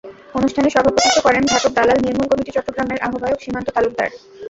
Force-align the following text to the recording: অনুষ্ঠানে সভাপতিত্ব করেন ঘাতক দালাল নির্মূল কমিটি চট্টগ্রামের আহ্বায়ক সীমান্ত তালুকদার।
অনুষ্ঠানে 0.35 0.69
সভাপতিত্ব 0.69 1.17
করেন 1.25 1.43
ঘাতক 1.51 1.71
দালাল 1.73 1.99
নির্মূল 2.01 2.27
কমিটি 2.29 2.51
চট্টগ্রামের 2.53 3.03
আহ্বায়ক 3.07 3.39
সীমান্ত 3.41 3.67
তালুকদার। 3.71 4.09